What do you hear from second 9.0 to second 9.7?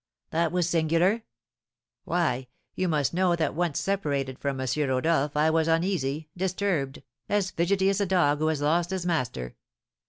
master.